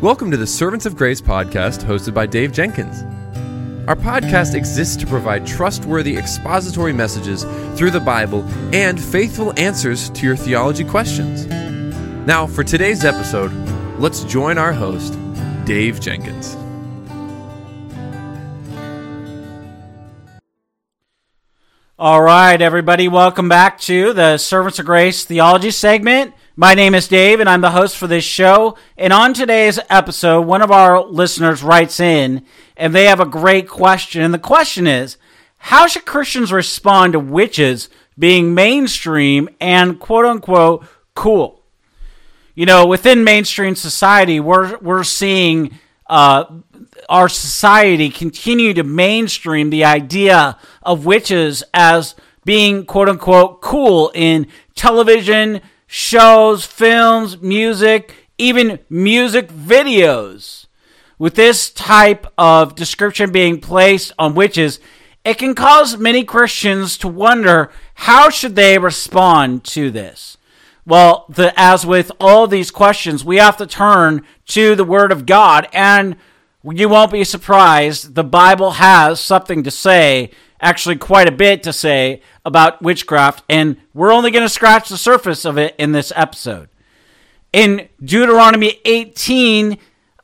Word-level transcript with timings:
Welcome 0.00 0.30
to 0.30 0.36
the 0.36 0.46
Servants 0.46 0.86
of 0.86 0.94
Grace 0.94 1.20
podcast 1.20 1.82
hosted 1.84 2.14
by 2.14 2.24
Dave 2.24 2.52
Jenkins. 2.52 3.02
Our 3.88 3.96
podcast 3.96 4.54
exists 4.54 4.94
to 4.98 5.08
provide 5.08 5.44
trustworthy 5.44 6.16
expository 6.16 6.92
messages 6.92 7.42
through 7.76 7.90
the 7.90 7.98
Bible 7.98 8.44
and 8.72 9.02
faithful 9.02 9.52
answers 9.58 10.08
to 10.10 10.24
your 10.24 10.36
theology 10.36 10.84
questions. 10.84 11.46
Now, 12.28 12.46
for 12.46 12.62
today's 12.62 13.04
episode, 13.04 13.50
let's 13.98 14.22
join 14.22 14.56
our 14.56 14.72
host, 14.72 15.18
Dave 15.64 16.00
Jenkins. 16.00 16.56
All 21.98 22.22
right, 22.22 22.62
everybody, 22.62 23.08
welcome 23.08 23.48
back 23.48 23.80
to 23.80 24.12
the 24.12 24.38
Servants 24.38 24.78
of 24.78 24.86
Grace 24.86 25.24
Theology 25.24 25.72
segment. 25.72 26.34
My 26.60 26.74
name 26.74 26.96
is 26.96 27.06
Dave, 27.06 27.38
and 27.38 27.48
I'm 27.48 27.60
the 27.60 27.70
host 27.70 27.96
for 27.96 28.08
this 28.08 28.24
show. 28.24 28.76
And 28.96 29.12
on 29.12 29.32
today's 29.32 29.78
episode, 29.88 30.40
one 30.40 30.60
of 30.60 30.72
our 30.72 31.04
listeners 31.04 31.62
writes 31.62 32.00
in, 32.00 32.44
and 32.76 32.92
they 32.92 33.04
have 33.04 33.20
a 33.20 33.26
great 33.26 33.68
question. 33.68 34.22
And 34.22 34.34
the 34.34 34.40
question 34.40 34.88
is 34.88 35.18
How 35.58 35.86
should 35.86 36.04
Christians 36.04 36.50
respond 36.50 37.12
to 37.12 37.20
witches 37.20 37.88
being 38.18 38.54
mainstream 38.54 39.48
and 39.60 40.00
quote 40.00 40.24
unquote 40.24 40.84
cool? 41.14 41.62
You 42.56 42.66
know, 42.66 42.86
within 42.86 43.22
mainstream 43.22 43.76
society, 43.76 44.40
we're, 44.40 44.78
we're 44.78 45.04
seeing 45.04 45.78
uh, 46.08 46.46
our 47.08 47.28
society 47.28 48.10
continue 48.10 48.74
to 48.74 48.82
mainstream 48.82 49.70
the 49.70 49.84
idea 49.84 50.58
of 50.82 51.06
witches 51.06 51.62
as 51.72 52.16
being 52.44 52.84
quote 52.84 53.08
unquote 53.08 53.60
cool 53.60 54.10
in 54.12 54.48
television, 54.74 55.60
shows, 55.88 56.64
films, 56.64 57.40
music, 57.40 58.14
even 58.36 58.78
music 58.88 59.48
videos. 59.48 60.66
With 61.18 61.34
this 61.34 61.70
type 61.70 62.28
of 62.38 62.76
description 62.76 63.32
being 63.32 63.60
placed 63.60 64.12
on 64.16 64.36
witches, 64.36 64.78
it 65.24 65.38
can 65.38 65.54
cause 65.54 65.96
many 65.96 66.22
Christians 66.22 66.96
to 66.98 67.08
wonder 67.08 67.72
how 67.94 68.30
should 68.30 68.54
they 68.54 68.78
respond 68.78 69.64
to 69.64 69.90
this. 69.90 70.36
Well, 70.86 71.26
the, 71.28 71.52
as 71.56 71.84
with 71.84 72.12
all 72.20 72.46
these 72.46 72.70
questions, 72.70 73.24
we 73.24 73.36
have 73.38 73.56
to 73.56 73.66
turn 73.66 74.24
to 74.46 74.74
the 74.74 74.84
Word 74.84 75.10
of 75.10 75.26
God, 75.26 75.68
and 75.72 76.16
you 76.64 76.88
won't 76.88 77.12
be 77.12 77.24
surprised. 77.24 78.14
The 78.14 78.24
Bible 78.24 78.72
has 78.72 79.20
something 79.20 79.62
to 79.62 79.70
say, 79.70 80.30
actually, 80.60 80.96
quite 80.96 81.28
a 81.28 81.32
bit 81.32 81.62
to 81.62 81.72
say 81.72 82.22
about 82.44 82.82
witchcraft, 82.82 83.44
and 83.48 83.76
we're 83.94 84.12
only 84.12 84.30
going 84.30 84.44
to 84.44 84.48
scratch 84.48 84.88
the 84.88 84.96
surface 84.96 85.44
of 85.44 85.58
it 85.58 85.74
in 85.78 85.92
this 85.92 86.12
episode. 86.16 86.68
In 87.52 87.88
Deuteronomy 88.02 88.80
18 88.84 89.78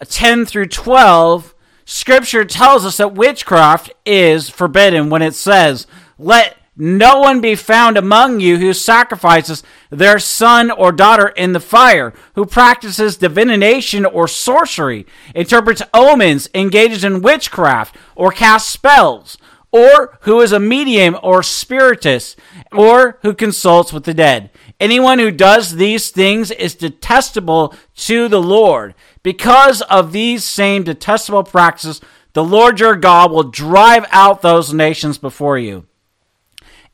10 0.05 0.47
through 0.47 0.67
12, 0.67 1.55
Scripture 1.85 2.45
tells 2.45 2.85
us 2.85 2.97
that 2.97 3.15
witchcraft 3.15 3.93
is 4.05 4.49
forbidden 4.49 5.11
when 5.11 5.23
it 5.23 5.35
says, 5.35 5.87
Let 6.19 6.57
no 6.77 7.21
one 7.21 7.41
be 7.41 7.55
found 7.55 7.97
among 7.97 8.41
you 8.41 8.59
who 8.59 8.73
sacrifices 8.73 9.63
their 9.91 10.19
son 10.19 10.71
or 10.71 10.91
daughter 10.91 11.29
in 11.29 11.53
the 11.53 11.61
fire, 11.61 12.13
who 12.35 12.45
practices 12.45 13.17
divination 13.17 14.05
or 14.05 14.27
sorcery, 14.27 15.07
interprets 15.35 15.83
omens, 15.93 16.49
engages 16.53 17.05
in 17.05 17.23
witchcraft, 17.23 17.97
or 18.17 18.33
casts 18.33 18.71
spells, 18.71 19.39
or 19.71 20.19
who 20.23 20.41
is 20.41 20.53
a 20.53 20.59
medium 20.59 21.17
or 21.23 21.43
spiritist, 21.43 22.39
or 22.73 23.19
who 23.23 23.35
consults 23.35 23.93
with 23.93 24.05
the 24.05 24.15
dead. 24.15 24.51
Anyone 24.81 25.21
who 25.21 25.31
does 25.31 25.77
these 25.77 26.11
things 26.11 26.51
is 26.51 26.75
detestable 26.75 27.75
to 27.97 28.29
the 28.29 28.43
Lord. 28.43 28.95
Because 29.23 29.81
of 29.83 30.13
these 30.13 30.45
same 30.45 30.83
detestable 30.83 31.45
practices, 31.45 32.01
the 32.33 32.45
Lord 32.45 32.81
your 32.81 32.97
God 32.97 33.31
will 33.31 33.45
drive 33.45 34.07
out 34.11 34.43
those 34.43 34.73
nations 34.73 35.19
before 35.19 35.57
you. 35.59 35.87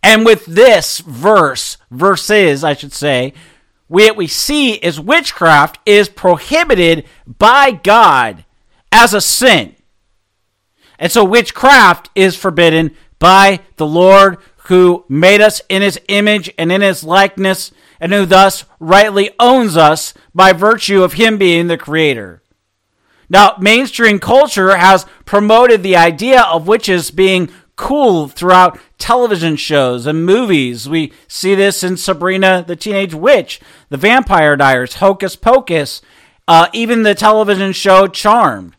And 0.03 0.25
with 0.25 0.47
this 0.47 1.01
verse, 1.01 1.77
verses, 1.91 2.65
I 2.65 2.75
should 2.75 2.93
say, 2.93 3.35
what 3.87 4.17
we 4.17 4.27
see 4.27 4.75
is 4.75 5.01
witchcraft 5.01 5.79
is 5.85 6.09
prohibited 6.09 7.05
by 7.27 7.73
God 7.73 8.45
as 8.93 9.13
a 9.13 9.21
sin. 9.21 9.75
And 10.99 11.11
so 11.11 11.25
witchcraft 11.25 12.11
is 12.15 12.37
forbidden 12.37 12.97
by 13.19 13.61
the 13.77 13.87
Lord 13.87 14.39
who 14.65 15.05
made 15.09 15.41
us 15.41 15.61
in 15.69 15.83
his 15.83 16.01
image 16.09 16.53
and 16.57 16.71
in 16.71 16.81
his 16.81 17.03
likeness, 17.03 17.73
and 17.99 18.13
who 18.13 18.25
thus 18.25 18.65
rightly 18.79 19.31
owns 19.41 19.77
us 19.77 20.15
by 20.35 20.53
virtue 20.53 21.03
of 21.03 21.15
him 21.15 21.37
being 21.37 21.67
the 21.67 21.77
creator. 21.77 22.43
Now, 23.29 23.57
mainstream 23.59 24.19
culture 24.19 24.77
has 24.77 25.07
promoted 25.25 25.83
the 25.83 25.97
idea 25.97 26.43
of 26.43 26.69
witches 26.69 27.11
being 27.11 27.51
cool 27.81 28.29
throughout 28.29 28.79
television 28.99 29.57
shows 29.57 30.07
and 30.07 30.27
movies. 30.27 30.87
We 30.87 31.15
see 31.27 31.55
this 31.55 31.83
in 31.83 31.97
Sabrina 31.97 32.63
the 32.65 32.77
Teenage 32.77 33.15
Witch, 33.15 33.59
The 33.89 33.97
Vampire 33.97 34.55
Diaries, 34.55 34.97
Hocus 34.97 35.35
Pocus, 35.35 36.03
uh, 36.47 36.69
even 36.75 37.05
the 37.05 37.15
television 37.15 37.73
show 37.73 38.07
Charmed. 38.07 38.77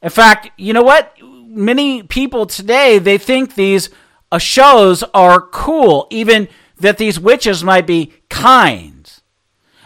In 0.00 0.10
fact, 0.10 0.52
you 0.56 0.72
know 0.72 0.84
what? 0.84 1.12
Many 1.20 2.04
people 2.04 2.46
today 2.46 3.00
they 3.00 3.18
think 3.18 3.56
these 3.56 3.90
uh, 4.30 4.38
shows 4.38 5.02
are 5.12 5.40
cool, 5.40 6.06
even 6.10 6.46
that 6.76 6.98
these 6.98 7.18
witches 7.18 7.64
might 7.64 7.86
be 7.86 8.12
kind. 8.28 9.12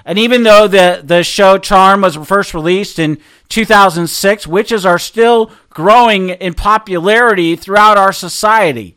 And 0.04 0.18
even 0.18 0.42
though 0.42 0.68
the, 0.68 1.00
the 1.02 1.22
show 1.22 1.56
Charm 1.56 2.02
was 2.02 2.16
first 2.16 2.52
released 2.52 2.98
in 2.98 3.18
2006, 3.48 4.46
witches 4.46 4.84
are 4.84 4.98
still 4.98 5.50
growing 5.74 6.30
in 6.30 6.54
popularity 6.54 7.56
throughout 7.56 7.98
our 7.98 8.12
society. 8.12 8.96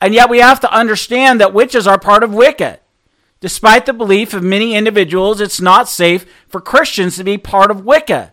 And 0.00 0.14
yet 0.14 0.28
we 0.28 0.40
have 0.40 0.60
to 0.60 0.72
understand 0.72 1.40
that 1.40 1.54
witches 1.54 1.86
are 1.86 1.98
part 1.98 2.22
of 2.22 2.34
Wicca. 2.34 2.80
Despite 3.40 3.86
the 3.86 3.92
belief 3.92 4.34
of 4.34 4.42
many 4.42 4.74
individuals, 4.74 5.40
it's 5.40 5.60
not 5.60 5.88
safe 5.88 6.26
for 6.48 6.60
Christians 6.60 7.16
to 7.16 7.24
be 7.24 7.38
part 7.38 7.70
of 7.70 7.84
Wicca. 7.84 8.32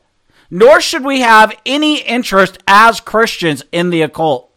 Nor 0.49 0.81
should 0.81 1.03
we 1.03 1.21
have 1.21 1.57
any 1.65 2.01
interest 2.01 2.57
as 2.67 2.99
Christians 2.99 3.63
in 3.71 3.89
the 3.89 4.01
occult. 4.01 4.51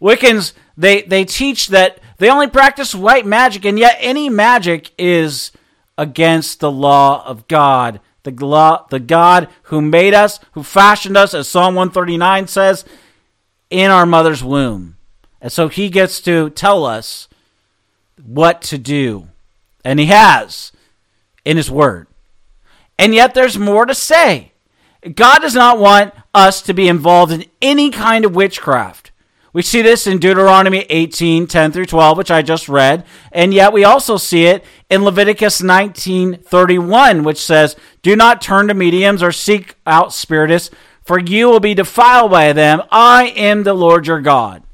Wiccans, 0.00 0.52
they, 0.76 1.02
they 1.02 1.24
teach 1.24 1.68
that 1.68 1.98
they 2.18 2.30
only 2.30 2.46
practice 2.46 2.94
white 2.94 3.26
magic, 3.26 3.64
and 3.64 3.78
yet 3.78 3.96
any 4.00 4.28
magic 4.28 4.90
is 4.98 5.52
against 5.96 6.60
the 6.60 6.70
law 6.70 7.26
of 7.26 7.48
God. 7.48 8.00
The, 8.24 8.32
law, 8.32 8.86
the 8.90 9.00
God 9.00 9.48
who 9.64 9.80
made 9.80 10.14
us, 10.14 10.40
who 10.52 10.62
fashioned 10.62 11.16
us, 11.16 11.34
as 11.34 11.48
Psalm 11.48 11.74
139 11.74 12.48
says, 12.48 12.84
in 13.70 13.90
our 13.90 14.06
mother's 14.06 14.42
womb. 14.42 14.96
And 15.40 15.52
so 15.52 15.68
he 15.68 15.88
gets 15.90 16.20
to 16.22 16.50
tell 16.50 16.84
us 16.84 17.28
what 18.24 18.62
to 18.62 18.78
do. 18.78 19.28
And 19.84 20.00
he 20.00 20.06
has 20.06 20.72
in 21.44 21.56
his 21.56 21.70
word. 21.70 22.06
And 22.98 23.14
yet 23.14 23.34
there's 23.34 23.58
more 23.58 23.86
to 23.86 23.94
say. 23.94 24.52
God 25.14 25.40
does 25.40 25.54
not 25.54 25.78
want 25.78 26.14
us 26.32 26.62
to 26.62 26.72
be 26.72 26.88
involved 26.88 27.32
in 27.32 27.44
any 27.60 27.90
kind 27.90 28.24
of 28.24 28.34
witchcraft. 28.34 29.03
We 29.54 29.62
see 29.62 29.82
this 29.82 30.08
in 30.08 30.18
Deuteronomy 30.18 30.80
18, 30.90 31.46
10 31.46 31.70
through 31.70 31.86
12, 31.86 32.18
which 32.18 32.30
I 32.32 32.42
just 32.42 32.68
read. 32.68 33.04
And 33.30 33.54
yet 33.54 33.72
we 33.72 33.84
also 33.84 34.16
see 34.16 34.46
it 34.46 34.64
in 34.90 35.04
Leviticus 35.04 35.62
19, 35.62 36.38
31, 36.38 37.22
which 37.22 37.40
says, 37.40 37.76
Do 38.02 38.16
not 38.16 38.42
turn 38.42 38.66
to 38.66 38.74
mediums 38.74 39.22
or 39.22 39.30
seek 39.30 39.76
out 39.86 40.12
spiritists, 40.12 40.74
for 41.04 41.20
you 41.20 41.46
will 41.46 41.60
be 41.60 41.72
defiled 41.72 42.32
by 42.32 42.52
them. 42.52 42.82
I 42.90 43.28
am 43.36 43.62
the 43.62 43.74
Lord 43.74 44.08
your 44.08 44.20
God. 44.20 44.64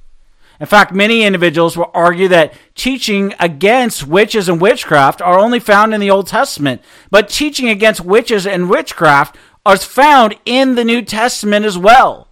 In 0.59 0.67
fact, 0.67 0.95
many 0.95 1.25
individuals 1.25 1.77
will 1.77 1.91
argue 1.93 2.29
that 2.29 2.55
teaching 2.75 3.35
against 3.39 4.07
witches 4.07 4.49
and 4.49 4.63
witchcraft 4.63 5.21
are 5.21 5.39
only 5.39 5.61
found 5.61 5.93
in 5.93 6.01
the 6.01 6.11
Old 6.11 6.27
Testament, 6.27 6.81
but 7.11 7.29
teaching 7.29 7.69
against 7.69 8.01
witches 8.01 8.47
and 8.47 8.71
witchcraft 8.71 9.37
are 9.67 9.77
found 9.77 10.37
in 10.47 10.75
the 10.75 10.85
New 10.85 11.03
Testament 11.03 11.67
as 11.67 11.77
well. 11.77 12.30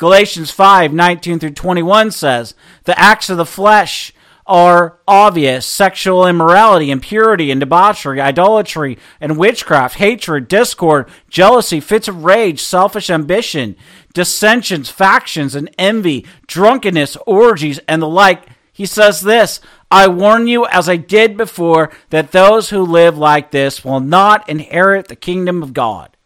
Galatians 0.00 0.50
5 0.50 0.94
19 0.94 1.38
through 1.38 1.50
21 1.50 2.10
says, 2.10 2.54
The 2.84 2.98
acts 2.98 3.28
of 3.28 3.36
the 3.36 3.44
flesh 3.44 4.14
are 4.46 4.98
obvious 5.06 5.66
sexual 5.66 6.26
immorality, 6.26 6.90
impurity, 6.90 7.50
and 7.50 7.60
debauchery, 7.60 8.18
idolatry, 8.18 8.96
and 9.20 9.36
witchcraft, 9.36 9.96
hatred, 9.96 10.48
discord, 10.48 11.06
jealousy, 11.28 11.80
fits 11.80 12.08
of 12.08 12.24
rage, 12.24 12.62
selfish 12.62 13.10
ambition, 13.10 13.76
dissensions, 14.14 14.88
factions, 14.88 15.54
and 15.54 15.70
envy, 15.76 16.24
drunkenness, 16.46 17.18
orgies, 17.26 17.78
and 17.86 18.00
the 18.00 18.08
like. 18.08 18.46
He 18.72 18.86
says 18.86 19.20
this 19.20 19.60
I 19.90 20.08
warn 20.08 20.46
you, 20.46 20.64
as 20.64 20.88
I 20.88 20.96
did 20.96 21.36
before, 21.36 21.90
that 22.08 22.32
those 22.32 22.70
who 22.70 22.80
live 22.80 23.18
like 23.18 23.50
this 23.50 23.84
will 23.84 24.00
not 24.00 24.48
inherit 24.48 25.08
the 25.08 25.14
kingdom 25.14 25.62
of 25.62 25.74
God. 25.74 26.16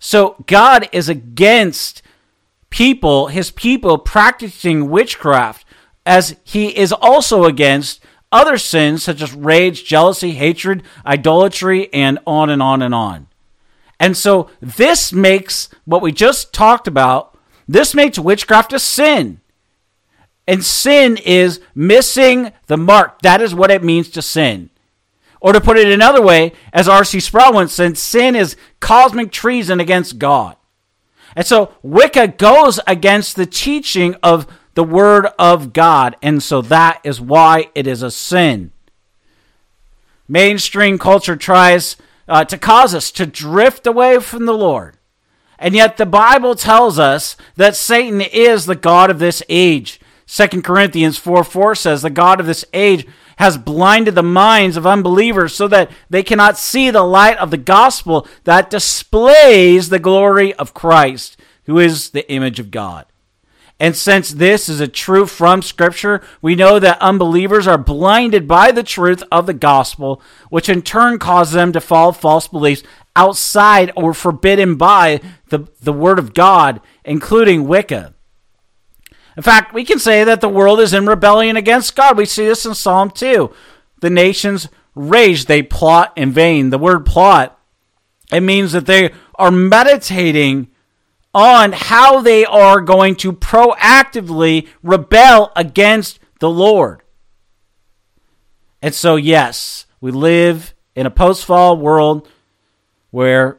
So 0.00 0.44
God 0.48 0.88
is 0.90 1.08
against 1.08 2.02
people, 2.70 3.28
his 3.28 3.50
people, 3.50 3.98
practicing 3.98 4.90
witchcraft, 4.90 5.64
as 6.04 6.36
he 6.44 6.76
is 6.76 6.92
also 6.92 7.44
against 7.44 8.04
other 8.30 8.58
sins 8.58 9.02
such 9.02 9.22
as 9.22 9.32
rage, 9.34 9.84
jealousy, 9.84 10.32
hatred, 10.32 10.82
idolatry, 11.04 11.92
and 11.92 12.18
on 12.26 12.50
and 12.50 12.62
on 12.62 12.82
and 12.82 12.94
on. 12.94 13.28
And 13.98 14.16
so 14.16 14.50
this 14.60 15.12
makes 15.12 15.68
what 15.84 16.02
we 16.02 16.12
just 16.12 16.52
talked 16.52 16.86
about, 16.86 17.36
this 17.66 17.94
makes 17.94 18.18
witchcraft 18.18 18.72
a 18.72 18.78
sin. 18.78 19.40
And 20.46 20.64
sin 20.64 21.16
is 21.16 21.60
missing 21.74 22.52
the 22.66 22.76
mark. 22.76 23.22
That 23.22 23.40
is 23.40 23.54
what 23.54 23.70
it 23.70 23.82
means 23.82 24.10
to 24.10 24.22
sin. 24.22 24.70
Or 25.40 25.52
to 25.52 25.60
put 25.60 25.76
it 25.76 25.88
another 25.88 26.22
way, 26.22 26.52
as 26.72 26.88
R.C. 26.88 27.18
Sproul 27.20 27.52
once 27.52 27.72
said, 27.72 27.98
sin 27.98 28.36
is 28.36 28.56
cosmic 28.78 29.32
treason 29.32 29.80
against 29.80 30.18
God. 30.18 30.56
And 31.36 31.46
so 31.46 31.74
Wicca 31.82 32.28
goes 32.28 32.80
against 32.86 33.36
the 33.36 33.44
teaching 33.44 34.16
of 34.22 34.46
the 34.74 34.82
Word 34.82 35.26
of 35.38 35.74
God. 35.74 36.16
And 36.22 36.42
so 36.42 36.62
that 36.62 37.00
is 37.04 37.20
why 37.20 37.70
it 37.74 37.86
is 37.86 38.02
a 38.02 38.10
sin. 38.10 38.72
Mainstream 40.26 40.98
culture 40.98 41.36
tries 41.36 41.96
uh, 42.26 42.44
to 42.46 42.58
cause 42.58 42.94
us 42.94 43.10
to 43.12 43.26
drift 43.26 43.86
away 43.86 44.18
from 44.18 44.46
the 44.46 44.54
Lord. 44.54 44.96
And 45.58 45.74
yet 45.74 45.98
the 45.98 46.06
Bible 46.06 46.54
tells 46.54 46.98
us 46.98 47.36
that 47.56 47.76
Satan 47.76 48.20
is 48.20 48.66
the 48.66 48.74
God 48.74 49.10
of 49.10 49.18
this 49.18 49.42
age. 49.48 50.00
2 50.26 50.62
Corinthians 50.62 51.18
4 51.18 51.44
4 51.44 51.74
says, 51.74 52.02
The 52.02 52.10
God 52.10 52.40
of 52.40 52.46
this 52.46 52.64
age 52.72 53.06
has 53.36 53.58
blinded 53.58 54.14
the 54.14 54.22
minds 54.22 54.76
of 54.76 54.86
unbelievers 54.86 55.54
so 55.54 55.68
that 55.68 55.90
they 56.08 56.22
cannot 56.22 56.58
see 56.58 56.90
the 56.90 57.02
light 57.02 57.36
of 57.38 57.50
the 57.50 57.56
gospel 57.56 58.26
that 58.44 58.70
displays 58.70 59.88
the 59.88 59.98
glory 59.98 60.54
of 60.54 60.74
Christ, 60.74 61.38
who 61.64 61.78
is 61.78 62.10
the 62.10 62.30
image 62.30 62.58
of 62.58 62.70
God. 62.70 63.06
And 63.78 63.94
since 63.94 64.30
this 64.30 64.70
is 64.70 64.80
a 64.80 64.88
truth 64.88 65.30
from 65.30 65.60
Scripture, 65.60 66.22
we 66.40 66.54
know 66.54 66.78
that 66.78 67.00
unbelievers 67.02 67.66
are 67.66 67.76
blinded 67.76 68.48
by 68.48 68.72
the 68.72 68.82
truth 68.82 69.22
of 69.30 69.44
the 69.44 69.52
gospel, 69.52 70.22
which 70.48 70.70
in 70.70 70.80
turn 70.80 71.18
causes 71.18 71.52
them 71.52 71.72
to 71.72 71.80
follow 71.80 72.12
false 72.12 72.48
beliefs 72.48 72.82
outside 73.14 73.92
or 73.94 74.14
forbidden 74.14 74.76
by 74.76 75.20
the, 75.50 75.68
the 75.82 75.92
Word 75.92 76.18
of 76.18 76.32
God, 76.32 76.80
including 77.04 77.68
Wicca. 77.68 78.14
In 79.36 79.42
fact, 79.42 79.74
we 79.74 79.84
can 79.84 79.98
say 79.98 80.24
that 80.24 80.40
the 80.40 80.48
world 80.48 80.80
is 80.80 80.94
in 80.94 81.06
rebellion 81.06 81.56
against 81.56 81.94
God. 81.94 82.16
We 82.16 82.24
see 82.24 82.46
this 82.46 82.64
in 82.64 82.74
Psalm 82.74 83.10
2. 83.10 83.52
The 84.00 84.10
nations 84.10 84.68
rage, 84.94 85.44
they 85.44 85.62
plot 85.62 86.12
in 86.16 86.32
vain. 86.32 86.70
The 86.70 86.78
word 86.78 87.04
plot, 87.04 87.58
it 88.32 88.40
means 88.40 88.72
that 88.72 88.86
they 88.86 89.12
are 89.36 89.50
meditating 89.50 90.68
on 91.34 91.72
how 91.72 92.22
they 92.22 92.46
are 92.46 92.80
going 92.80 93.14
to 93.16 93.32
proactively 93.32 94.66
rebel 94.82 95.52
against 95.54 96.18
the 96.40 96.48
Lord. 96.48 97.02
And 98.80 98.94
so, 98.94 99.16
yes, 99.16 99.84
we 100.00 100.10
live 100.10 100.74
in 100.94 101.04
a 101.04 101.10
post 101.10 101.44
fall 101.44 101.76
world 101.76 102.26
where 103.10 103.58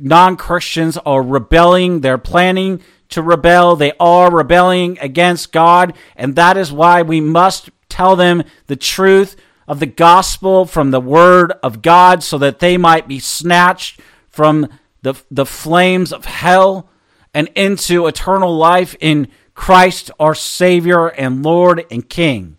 non 0.00 0.36
Christians 0.36 0.96
are 0.98 1.22
rebelling. 1.22 2.00
They're 2.00 2.18
planning 2.18 2.82
to 3.10 3.22
rebel. 3.22 3.76
They 3.76 3.92
are 4.00 4.30
rebelling 4.30 4.98
against 5.00 5.52
God. 5.52 5.94
And 6.16 6.36
that 6.36 6.56
is 6.56 6.72
why 6.72 7.02
we 7.02 7.20
must 7.20 7.70
tell 7.88 8.16
them 8.16 8.42
the 8.66 8.76
truth 8.76 9.36
of 9.68 9.80
the 9.80 9.86
gospel 9.86 10.64
from 10.64 10.90
the 10.90 11.00
word 11.00 11.52
of 11.62 11.82
God 11.82 12.22
so 12.22 12.38
that 12.38 12.58
they 12.58 12.76
might 12.76 13.06
be 13.06 13.18
snatched 13.18 14.00
from 14.28 14.68
the, 15.02 15.14
the 15.30 15.46
flames 15.46 16.12
of 16.12 16.24
hell 16.24 16.88
and 17.32 17.48
into 17.54 18.06
eternal 18.06 18.56
life 18.56 18.96
in 19.00 19.28
Christ, 19.54 20.10
our 20.18 20.34
Savior 20.34 21.08
and 21.08 21.42
Lord 21.42 21.84
and 21.90 22.08
King. 22.08 22.56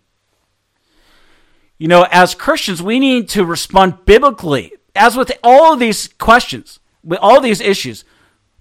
You 1.78 1.88
know, 1.88 2.06
as 2.10 2.34
Christians, 2.34 2.80
we 2.80 3.00
need 3.00 3.28
to 3.30 3.44
respond 3.44 4.04
biblically. 4.04 4.72
As 4.94 5.16
with 5.16 5.32
all 5.42 5.72
of 5.72 5.80
these 5.80 6.08
questions, 6.08 6.78
with 7.02 7.18
all 7.20 7.40
these 7.40 7.60
issues, 7.60 8.04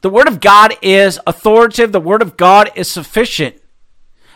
the 0.01 0.09
Word 0.09 0.27
of 0.27 0.39
God 0.39 0.75
is 0.81 1.19
authoritative, 1.25 1.91
the 1.91 1.99
Word 1.99 2.21
of 2.21 2.37
God 2.37 2.71
is 2.75 2.89
sufficient. 2.89 3.55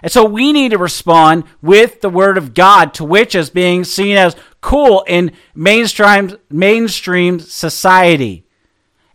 And 0.01 0.11
so 0.11 0.23
we 0.23 0.53
need 0.53 0.69
to 0.69 0.77
respond 0.77 1.45
with 1.61 2.01
the 2.01 2.09
Word 2.09 2.37
of 2.37 2.53
God, 2.53 2.93
to 2.95 3.03
which 3.03 3.33
is 3.33 3.49
being 3.49 3.83
seen 3.83 4.17
as 4.17 4.35
cool 4.61 5.03
in 5.07 5.31
mainstream, 5.55 6.37
mainstream 6.49 7.39
society. 7.39 8.45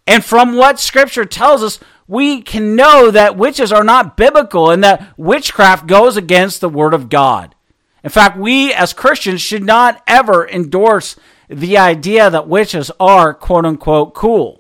And 0.07 0.25
from 0.25 0.57
what 0.57 0.81
Scripture 0.81 1.25
tells 1.25 1.63
us, 1.63 1.79
we 2.09 2.43
can 2.43 2.75
know 2.75 3.13
that 3.13 3.37
witches 3.37 3.71
are 3.71 3.85
not 3.85 4.17
biblical 4.17 4.71
and 4.71 4.83
that 4.83 5.17
witchcraft 5.17 5.87
goes 5.87 6.17
against 6.17 6.61
the 6.61 6.69
Word 6.69 6.93
of 6.93 7.09
God. 7.09 7.55
In 8.03 8.11
fact, 8.11 8.37
we 8.37 8.73
as 8.73 8.93
Christians 8.93 9.41
should 9.41 9.63
not 9.63 10.03
ever 10.09 10.49
endorse 10.49 11.15
the 11.49 11.79
idea 11.79 12.29
that 12.29 12.49
witches 12.49 12.91
are 12.99 13.33
quote 13.33 13.65
unquote 13.65 14.15
cool. 14.15 14.60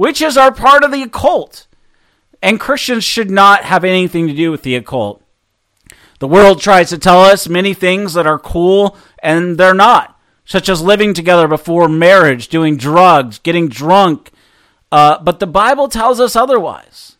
Witches 0.00 0.38
are 0.38 0.50
part 0.50 0.82
of 0.82 0.92
the 0.92 1.02
occult, 1.02 1.66
and 2.40 2.58
Christians 2.58 3.04
should 3.04 3.30
not 3.30 3.64
have 3.64 3.84
anything 3.84 4.28
to 4.28 4.32
do 4.32 4.50
with 4.50 4.62
the 4.62 4.74
occult. 4.74 5.22
The 6.20 6.26
world 6.26 6.58
tries 6.58 6.88
to 6.88 6.96
tell 6.96 7.20
us 7.20 7.50
many 7.50 7.74
things 7.74 8.14
that 8.14 8.26
are 8.26 8.38
cool 8.38 8.96
and 9.22 9.58
they're 9.58 9.74
not, 9.74 10.18
such 10.46 10.70
as 10.70 10.80
living 10.80 11.12
together 11.12 11.46
before 11.46 11.86
marriage, 11.86 12.48
doing 12.48 12.78
drugs, 12.78 13.38
getting 13.40 13.68
drunk, 13.68 14.30
uh, 14.90 15.18
but 15.22 15.38
the 15.38 15.46
Bible 15.46 15.86
tells 15.86 16.18
us 16.18 16.34
otherwise. 16.34 17.18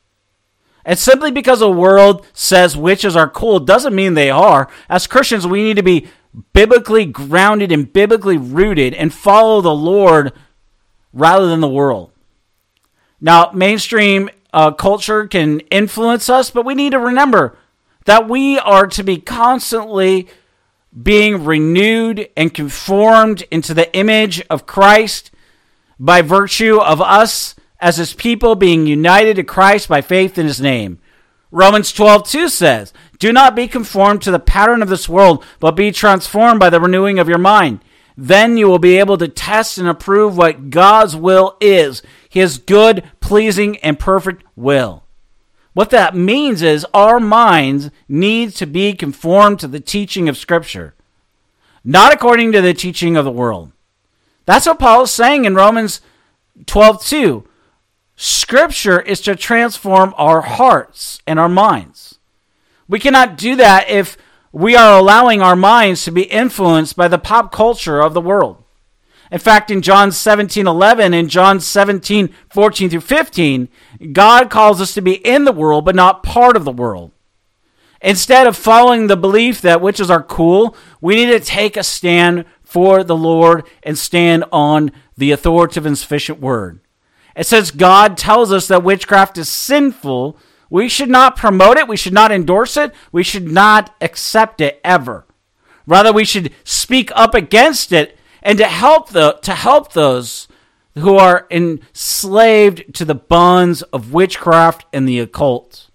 And 0.83 0.99
simply 0.99 1.31
because 1.31 1.59
the 1.59 1.71
world 1.71 2.27
says 2.33 2.79
witches 2.79 3.15
are 3.15 3.29
cool 3.29 3.61
doesn't 3.61 3.95
mean 3.95 4.15
they 4.15 4.31
are. 4.31 4.71
As 4.89 5.07
Christians, 5.07 5.47
we 5.47 5.63
need 5.63 5.77
to 5.77 5.83
be 5.83 6.09
biblically 6.55 7.05
grounded 7.05 7.73
and 7.73 7.93
biblically 7.93 8.39
rooted 8.39 8.95
and 8.95 9.13
follow 9.13 9.61
the 9.61 9.75
Lord 9.75 10.33
rather 11.13 11.47
than 11.47 11.61
the 11.61 11.69
world. 11.69 12.11
Now, 13.21 13.51
mainstream 13.53 14.31
uh, 14.53 14.73
culture 14.73 15.27
can 15.27 15.61
influence 15.61 16.29
us, 16.29 16.51
but 16.51 16.65
we 16.65 16.75
need 16.75 16.91
to 16.91 16.99
remember 16.99 17.57
that 18.07 18.29
we 18.29 18.59
are 18.59 18.87
to 18.87 19.03
be 19.03 19.19
constantly 19.19 20.29
being 21.03 21.45
renewed 21.45 22.29
and 22.37 22.53
conformed 22.53 23.43
into 23.51 23.75
the 23.75 23.95
image 23.95 24.43
of 24.49 24.67
Christ 24.67 25.31
by 25.99 26.23
virtue 26.23 26.79
of 26.79 27.01
us 27.01 27.55
as 27.79 27.97
his 27.97 28.13
people 28.13 28.55
being 28.55 28.87
united 28.87 29.37
to 29.37 29.45
Christ 29.45 29.89
by 29.89 30.01
faith 30.01 30.39
in 30.39 30.47
his 30.47 30.61
name. 30.61 30.99
Romans 31.51 31.93
12, 31.93 32.29
2 32.29 32.49
says, 32.49 32.93
Do 33.19 33.33
not 33.33 33.57
be 33.57 33.69
conformed 33.69 34.23
to 34.23 34.31
the 34.31 34.39
pattern 34.39 34.83
of 34.83 34.89
this 34.89 35.09
world, 35.09 35.45
but 35.59 35.73
be 35.73 35.91
transformed 35.93 36.61
by 36.61 36.71
the 36.71 36.81
renewing 36.81 37.19
of 37.19 37.29
your 37.29 37.39
mind. 37.39 37.81
Then 38.23 38.59
you 38.59 38.69
will 38.69 38.79
be 38.79 38.99
able 38.99 39.17
to 39.17 39.29
test 39.29 39.79
and 39.79 39.89
approve 39.89 40.37
what 40.37 40.69
God's 40.69 41.17
will 41.17 41.57
is, 41.59 42.03
his 42.29 42.59
good, 42.59 43.03
pleasing, 43.21 43.79
and 43.79 43.99
perfect 43.99 44.45
will. 44.55 45.05
What 45.73 45.89
that 45.89 46.15
means 46.15 46.61
is 46.61 46.85
our 46.93 47.19
minds 47.19 47.91
need 48.11 48.51
to 48.57 48.67
be 48.67 48.93
conformed 48.93 49.59
to 49.61 49.69
the 49.69 49.81
teaching 49.81 50.29
of 50.29 50.37
Scripture, 50.37 50.95
not 51.83 52.13
according 52.13 52.53
to 52.53 52.61
the 52.61 52.75
teaching 52.75 53.17
of 53.17 53.25
the 53.25 53.31
world. 53.31 53.73
That's 54.45 54.67
what 54.67 54.79
Paul 54.79 55.05
is 55.05 55.11
saying 55.11 55.47
in 55.47 55.55
Romans 55.55 56.03
12, 56.67 57.03
2. 57.03 57.49
Scripture 58.17 59.01
is 59.01 59.23
to 59.23 59.35
transform 59.35 60.13
our 60.19 60.43
hearts 60.43 61.23
and 61.27 61.41
our 61.41 61.49
minds. 61.49 62.19
We 62.87 62.99
cannot 62.99 63.39
do 63.39 63.57
that 63.57 63.89
if 63.89 64.19
we 64.53 64.75
are 64.77 64.99
allowing 64.99 65.41
our 65.41 65.57
minds 65.57 66.05
to 66.05 66.11
be 66.11 66.23
influenced 66.23 66.97
by 66.97 67.09
the 67.09 67.19
pop 67.19 67.53
culture 67.53 68.01
of 68.01 68.15
the 68.15 68.21
world. 68.21 68.63
In 69.31 69.39
fact, 69.39 69.71
in 69.71 69.81
John 69.81 70.11
17 70.11 70.67
11 70.67 71.15
and 71.15 71.31
John 71.31 71.61
17 71.61 72.35
14 72.51 72.91
through 72.91 73.01
15, 73.01 73.69
God 74.13 74.51
calls 74.51 74.81
us 74.81 74.93
to 74.95 75.01
be 75.01 75.15
in 75.15 75.45
the 75.45 75.53
world, 75.53 75.85
but 75.85 75.95
not 75.95 76.23
part 76.23 76.57
of 76.57 76.65
the 76.65 76.73
world. 76.73 77.13
Instead 78.03 78.47
of 78.47 78.57
following 78.57 79.07
the 79.07 79.17
belief 79.17 79.61
that 79.61 79.81
witches 79.81 80.11
are 80.11 80.23
cool, 80.23 80.75
we 81.01 81.15
need 81.15 81.27
to 81.27 81.41
take 81.41 81.77
a 81.77 81.85
stand 81.85 82.45
for 82.63 83.05
the 83.05 83.17
Lord 83.17 83.67
and 83.83 83.97
stand 83.97 84.45
on 84.51 84.91
the 85.17 85.33
authoritative 85.33 85.87
and 85.87 85.99
sufficient 85.99 86.41
word. 86.41 86.81
It 87.37 87.47
says 87.47 87.71
God 87.71 88.17
tells 88.17 88.53
us 88.53 88.69
that 88.69 88.83
witchcraft 88.83 89.39
is 89.39 89.49
sinful. 89.49 90.37
We 90.71 90.89
should 90.89 91.11
not 91.11 91.37
promote 91.37 91.77
it. 91.77 91.89
We 91.89 91.97
should 91.97 92.13
not 92.13 92.33
endorse 92.33 92.77
it. 92.77 92.95
We 93.11 93.25
should 93.25 93.51
not 93.51 93.95
accept 94.01 94.61
it 94.61 94.81
ever. 94.85 95.27
Rather, 95.87 96.13
we 96.13 96.25
should 96.25 96.55
speak 96.63 97.11
up 97.15 97.35
against 97.35 97.93
it 97.93 98.17
and 98.43 98.57
to 98.59 98.65
help 98.65 99.11
the 99.11 99.33
to 99.43 99.55
help 99.55 99.93
those 99.93 100.47
who 100.97 101.17
are 101.17 101.47
enslaved 101.51 102.95
to 102.95 103.05
the 103.05 103.15
bonds 103.15 103.83
of 103.83 104.13
witchcraft 104.13 104.87
and 104.93 105.09
the 105.09 105.19
occult. 105.19 105.91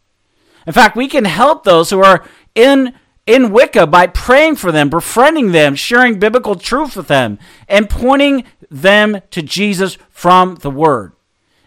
In 0.67 0.73
fact, 0.73 0.95
we 0.95 1.07
can 1.07 1.25
help 1.25 1.63
those 1.63 1.89
who 1.89 2.03
are 2.03 2.25
in 2.53 2.93
in 3.25 3.51
Wicca 3.51 3.87
by 3.87 4.05
praying 4.07 4.55
for 4.55 4.71
them, 4.71 4.89
befriending 4.89 5.51
them, 5.51 5.75
sharing 5.75 6.19
biblical 6.19 6.55
truth 6.55 6.95
with 6.95 7.07
them, 7.07 7.39
and 7.67 7.89
pointing 7.89 8.43
them 8.69 9.21
to 9.31 9.41
Jesus 9.41 9.97
from 10.09 10.55
the 10.55 10.69
Word. 10.69 11.13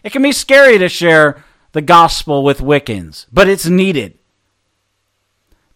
It 0.03 0.11
can 0.11 0.21
be 0.21 0.31
scary 0.31 0.77
to 0.77 0.87
share 0.87 1.43
the 1.71 1.81
gospel 1.81 2.43
with 2.43 2.59
Wiccans, 2.59 3.25
but 3.31 3.47
it's 3.47 3.65
needed 3.65 4.17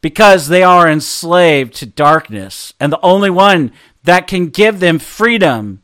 because 0.01 0.47
they 0.47 0.63
are 0.63 0.89
enslaved 0.89 1.73
to 1.75 1.85
darkness, 1.85 2.73
and 2.79 2.91
the 2.91 2.99
only 3.01 3.29
one 3.29 3.71
that 4.03 4.27
can 4.27 4.47
give 4.47 4.79
them 4.79 4.99
freedom 4.99 5.81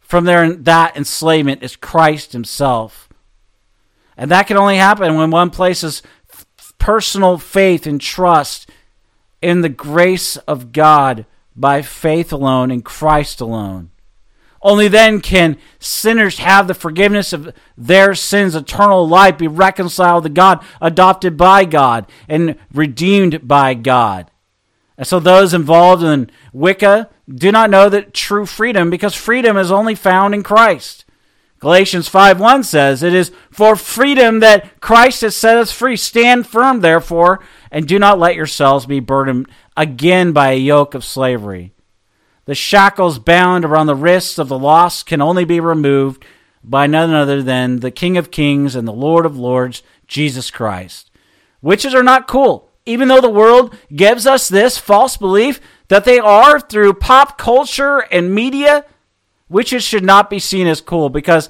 from 0.00 0.24
their 0.24 0.52
that 0.52 0.96
enslavement 0.96 1.62
is 1.62 1.76
Christ 1.76 2.32
himself. 2.32 3.08
And 4.16 4.30
that 4.30 4.46
can 4.46 4.56
only 4.56 4.76
happen 4.76 5.16
when 5.16 5.30
one 5.30 5.50
places 5.50 6.02
personal 6.78 7.38
faith 7.38 7.86
and 7.86 8.00
trust 8.00 8.70
in 9.40 9.62
the 9.62 9.68
grace 9.70 10.36
of 10.36 10.72
God 10.72 11.24
by 11.56 11.80
faith 11.82 12.32
alone 12.32 12.70
in 12.70 12.82
Christ 12.82 13.40
alone. 13.40 13.90
Only 14.64 14.88
then 14.88 15.20
can 15.20 15.58
sinners 15.78 16.38
have 16.38 16.66
the 16.66 16.74
forgiveness 16.74 17.34
of 17.34 17.52
their 17.76 18.14
sins, 18.14 18.54
eternal 18.54 19.06
life, 19.06 19.36
be 19.36 19.46
reconciled 19.46 20.24
to 20.24 20.30
God, 20.30 20.64
adopted 20.80 21.36
by 21.36 21.66
God, 21.66 22.06
and 22.30 22.56
redeemed 22.72 23.46
by 23.46 23.74
God. 23.74 24.30
And 24.96 25.06
so 25.06 25.20
those 25.20 25.52
involved 25.52 26.02
in 26.02 26.30
Wicca 26.54 27.10
do 27.28 27.52
not 27.52 27.68
know 27.68 27.90
that 27.90 28.14
true 28.14 28.46
freedom 28.46 28.88
because 28.88 29.14
freedom 29.14 29.58
is 29.58 29.70
only 29.70 29.94
found 29.94 30.34
in 30.34 30.42
Christ. 30.42 31.04
Galatians 31.60 32.08
5:1 32.08 32.62
says, 32.62 33.02
"It 33.02 33.12
is 33.12 33.32
for 33.50 33.76
freedom 33.76 34.40
that 34.40 34.80
Christ 34.80 35.20
has 35.20 35.36
set 35.36 35.58
us 35.58 35.72
free. 35.72 35.96
Stand 35.96 36.46
firm 36.46 36.80
therefore, 36.80 37.40
and 37.70 37.86
do 37.86 37.98
not 37.98 38.18
let 38.18 38.34
yourselves 38.34 38.86
be 38.86 39.00
burdened 39.00 39.46
again 39.76 40.32
by 40.32 40.52
a 40.52 40.58
yoke 40.58 40.94
of 40.94 41.04
slavery." 41.04 41.72
The 42.46 42.54
shackles 42.54 43.18
bound 43.18 43.64
around 43.64 43.86
the 43.86 43.94
wrists 43.94 44.38
of 44.38 44.48
the 44.48 44.58
lost 44.58 45.06
can 45.06 45.22
only 45.22 45.44
be 45.44 45.60
removed 45.60 46.24
by 46.62 46.86
none 46.86 47.12
other 47.12 47.42
than 47.42 47.80
the 47.80 47.90
King 47.90 48.16
of 48.16 48.30
Kings 48.30 48.74
and 48.74 48.86
the 48.86 48.92
Lord 48.92 49.26
of 49.26 49.36
Lords, 49.36 49.82
Jesus 50.06 50.50
Christ. 50.50 51.10
Witches 51.62 51.94
are 51.94 52.02
not 52.02 52.28
cool, 52.28 52.70
even 52.84 53.08
though 53.08 53.20
the 53.20 53.30
world 53.30 53.74
gives 53.94 54.26
us 54.26 54.48
this 54.48 54.76
false 54.76 55.16
belief 55.16 55.60
that 55.88 56.04
they 56.04 56.18
are 56.18 56.60
through 56.60 56.94
pop 56.94 57.38
culture 57.38 58.00
and 58.10 58.34
media. 58.34 58.84
Witches 59.48 59.82
should 59.82 60.04
not 60.04 60.28
be 60.28 60.38
seen 60.38 60.66
as 60.66 60.80
cool 60.80 61.08
because 61.08 61.48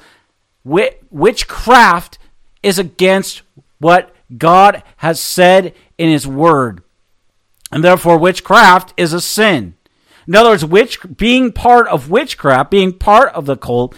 witchcraft 0.65 2.19
is 2.63 2.79
against 2.79 3.43
what 3.79 4.15
God 4.37 4.83
has 4.99 5.21
said 5.21 5.75
in 5.99 6.11
His 6.11 6.27
Word. 6.27 6.83
And 7.71 7.83
therefore, 7.83 8.19
witchcraft 8.19 8.95
is 8.97 9.13
a 9.13 9.21
sin. 9.21 9.75
In 10.27 10.35
other 10.35 10.51
words, 10.51 10.65
witch, 10.65 10.99
being 11.17 11.53
part 11.53 11.87
of 11.89 12.11
witchcraft, 12.11 12.71
being 12.71 12.93
part 12.93 13.33
of 13.35 13.47
the 13.47 13.57
cult, 13.57 13.95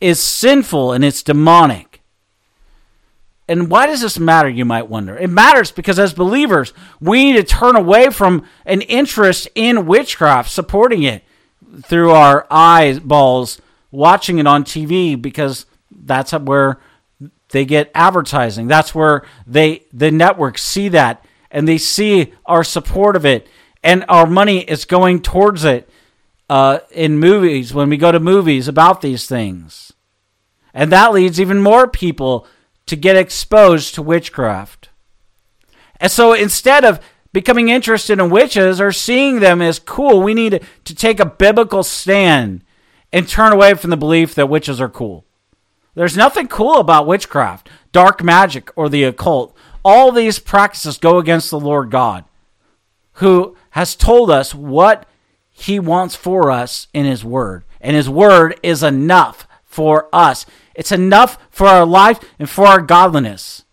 is 0.00 0.20
sinful 0.20 0.92
and 0.92 1.04
it's 1.04 1.22
demonic. 1.22 2.02
And 3.48 3.68
why 3.68 3.86
does 3.86 4.00
this 4.00 4.18
matter, 4.18 4.48
you 4.48 4.64
might 4.64 4.88
wonder? 4.88 5.16
It 5.16 5.28
matters 5.28 5.72
because 5.72 5.98
as 5.98 6.14
believers, 6.14 6.72
we 7.00 7.24
need 7.24 7.36
to 7.38 7.42
turn 7.42 7.74
away 7.74 8.10
from 8.10 8.46
an 8.64 8.80
interest 8.82 9.48
in 9.56 9.86
witchcraft, 9.86 10.50
supporting 10.50 11.02
it 11.02 11.24
through 11.82 12.12
our 12.12 12.46
eyeballs, 12.50 13.60
watching 13.90 14.38
it 14.38 14.46
on 14.46 14.64
TV, 14.64 15.20
because 15.20 15.66
that's 15.90 16.32
where 16.32 16.78
they 17.50 17.64
get 17.64 17.90
advertising. 17.94 18.68
That's 18.68 18.94
where 18.94 19.24
they 19.46 19.84
the 19.92 20.10
networks 20.10 20.62
see 20.62 20.88
that 20.90 21.24
and 21.50 21.66
they 21.66 21.78
see 21.78 22.32
our 22.46 22.62
support 22.62 23.16
of 23.16 23.26
it 23.26 23.48
and 23.82 24.04
our 24.08 24.26
money 24.26 24.60
is 24.60 24.84
going 24.84 25.22
towards 25.22 25.64
it 25.64 25.88
uh, 26.48 26.80
in 26.90 27.18
movies 27.18 27.72
when 27.72 27.88
we 27.88 27.96
go 27.96 28.12
to 28.12 28.20
movies 28.20 28.68
about 28.68 29.00
these 29.00 29.26
things. 29.26 29.92
And 30.74 30.92
that 30.92 31.12
leads 31.12 31.40
even 31.40 31.62
more 31.62 31.88
people 31.88 32.46
to 32.86 32.96
get 32.96 33.16
exposed 33.16 33.94
to 33.94 34.02
witchcraft. 34.02 34.88
And 36.00 36.10
so 36.10 36.32
instead 36.32 36.84
of 36.84 37.00
becoming 37.32 37.68
interested 37.68 38.18
in 38.18 38.30
witches 38.30 38.80
or 38.80 38.92
seeing 38.92 39.40
them 39.40 39.62
as 39.62 39.78
cool, 39.78 40.22
we 40.22 40.34
need 40.34 40.64
to 40.84 40.94
take 40.94 41.20
a 41.20 41.26
biblical 41.26 41.82
stand 41.82 42.64
and 43.12 43.28
turn 43.28 43.52
away 43.52 43.74
from 43.74 43.90
the 43.90 43.96
belief 43.96 44.34
that 44.34 44.48
witches 44.48 44.80
are 44.80 44.88
cool. 44.88 45.24
There's 45.94 46.16
nothing 46.16 46.48
cool 46.48 46.78
about 46.78 47.06
witchcraft, 47.06 47.68
dark 47.92 48.22
magic, 48.22 48.70
or 48.76 48.88
the 48.88 49.04
occult. 49.04 49.56
All 49.84 50.12
these 50.12 50.38
practices 50.38 50.98
go 50.98 51.18
against 51.18 51.50
the 51.50 51.60
Lord 51.60 51.90
God, 51.90 52.24
who 53.14 53.56
has 53.70 53.96
told 53.96 54.30
us 54.30 54.54
what 54.54 55.06
he 55.50 55.78
wants 55.78 56.14
for 56.14 56.50
us 56.50 56.88
in 56.92 57.04
his 57.04 57.24
word. 57.24 57.64
And 57.80 57.96
his 57.96 58.08
word 58.08 58.58
is 58.62 58.82
enough 58.82 59.46
for 59.64 60.08
us. 60.12 60.46
It's 60.74 60.92
enough 60.92 61.38
for 61.50 61.66
our 61.66 61.86
life 61.86 62.20
and 62.38 62.48
for 62.48 62.66
our 62.66 62.80
godliness. 62.80 63.64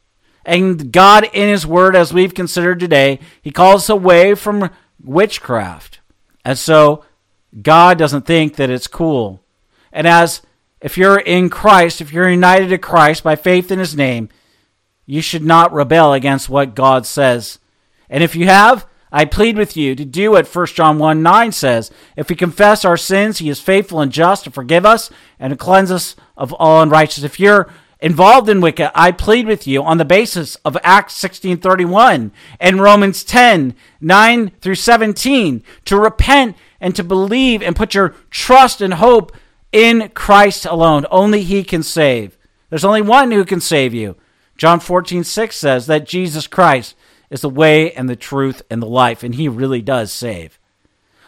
And 0.46 0.92
God, 0.92 1.30
in 1.34 1.50
his 1.50 1.68
word, 1.68 1.96
as 1.96 2.14
we've 2.14 2.34
considered 2.34 2.80
today, 2.80 3.20
he 3.42 3.52
calls 3.52 3.84
us 3.84 3.90
away 3.90 4.36
from 4.36 4.70
witchcraft. 5.04 6.00
And 6.46 6.58
so 6.58 7.04
God 7.62 7.98
doesn't 7.98 8.26
think 8.26 8.56
that 8.56 8.70
it's 8.70 8.88
cool. 8.88 9.42
And 9.92 10.08
as 10.08 10.42
if 10.80 10.98
you're 10.98 11.20
in 11.20 11.50
Christ, 11.50 12.02
if 12.02 12.14
you're 12.14 12.30
united 12.30 12.70
to 12.70 12.78
Christ 12.78 13.24
by 13.24 13.36
faith 13.36 13.72
in 13.72 13.80
his 13.80 13.96
name, 13.96 14.30
you 15.06 15.22
should 15.22 15.44
not 15.44 15.74
rebel 15.74 16.14
against 16.14 16.50
what 16.50 16.76
God 16.76 17.06
says. 17.06 17.60
And 18.10 18.24
if 18.24 18.36
you 18.36 18.46
have, 18.46 18.86
I 19.18 19.26
plead 19.26 19.58
with 19.58 19.76
you 19.76 19.96
to 19.96 20.06
do 20.06 20.30
what 20.30 20.48
1 20.48 20.66
John 20.68 21.00
1 21.00 21.24
9 21.24 21.52
says. 21.52 21.90
If 22.16 22.30
we 22.30 22.36
confess 22.36 22.86
our 22.86 22.98
sins, 22.98 23.40
he 23.40 23.50
is 23.50 23.60
faithful 23.60 24.00
and 24.00 24.12
just 24.12 24.44
to 24.44 24.52
forgive 24.52 24.86
us 24.86 25.10
and 25.40 25.50
to 25.50 25.58
cleanse 25.58 25.90
us 25.90 26.16
of 26.38 26.54
all 26.54 26.84
unrighteousness. 26.84 27.32
If 27.34 27.40
you're 27.40 27.68
involved 28.00 28.48
in 28.48 28.62
Wicca, 28.62 28.92
I 28.94 29.12
plead 29.12 29.48
with 29.48 29.66
you 29.66 29.82
on 29.82 29.98
the 29.98 30.06
basis 30.06 30.54
of 30.58 30.78
Acts 30.84 31.16
16:31 31.16 32.30
and 32.60 32.80
Romans 32.80 33.24
10 33.24 33.74
9 34.00 34.52
through 34.62 34.76
17 34.76 35.64
to 35.86 35.98
repent 35.98 36.56
and 36.80 36.96
to 36.96 37.04
believe 37.04 37.64
and 37.64 37.76
put 37.76 37.96
your 37.96 38.14
trust 38.30 38.82
and 38.82 38.94
hope 38.94 39.36
in 39.72 40.10
Christ 40.10 40.64
alone. 40.68 41.08
Only 41.10 41.42
He 41.42 41.64
can 41.64 41.82
save. 41.82 42.38
There's 42.70 42.86
only 42.86 43.02
one 43.02 43.32
who 43.32 43.46
can 43.46 43.62
save 43.62 43.96
you. 43.96 44.16
John 44.58 44.80
14 44.80 45.24
6 45.24 45.56
says 45.56 45.88
that 45.88 46.06
Jesus 46.06 46.46
Christ 46.46 46.94
is 47.30 47.42
the 47.42 47.50
way 47.50 47.92
and 47.92 48.10
the 48.10 48.16
truth 48.16 48.62
and 48.70 48.82
the 48.82 48.88
life, 48.88 49.24
and 49.24 49.36
He 49.36 49.48
really 49.48 49.82
does 49.82 50.12
save. 50.12 50.60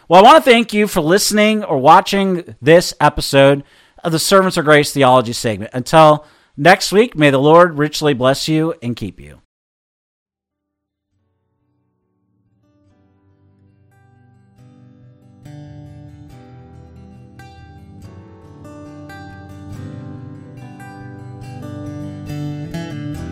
Well, 0.08 0.24
I 0.24 0.24
want 0.24 0.44
to 0.44 0.50
thank 0.50 0.72
you 0.72 0.86
for 0.86 1.00
listening 1.00 1.62
or 1.62 1.78
watching 1.78 2.56
this 2.60 2.94
episode 3.00 3.62
of 4.02 4.12
the 4.12 4.18
Servants 4.18 4.56
of 4.56 4.64
Grace 4.64 4.92
Theology 4.92 5.32
segment. 5.32 5.70
Until 5.72 6.26
next 6.56 6.90
week, 6.90 7.16
may 7.16 7.30
the 7.30 7.38
Lord 7.38 7.78
richly 7.78 8.14
bless 8.14 8.48
you 8.48 8.74
and 8.82 8.96
keep 8.96 9.20
you. 9.20 9.40